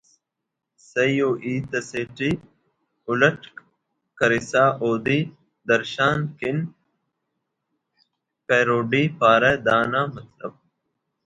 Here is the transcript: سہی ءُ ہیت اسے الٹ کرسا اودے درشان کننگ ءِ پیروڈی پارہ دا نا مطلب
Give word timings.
سہی 0.89 1.15
ءُ 1.27 1.29
ہیت 1.43 1.69
اسے 1.77 2.01
الٹ 3.11 3.39
کرسا 4.17 4.63
اودے 4.81 5.19
درشان 5.69 6.17
کننگ 6.39 6.67
ءِ 6.69 6.73
پیروڈی 8.47 9.03
پارہ 9.19 9.53
دا 9.65 9.77
نا 9.91 10.01
مطلب 10.13 10.51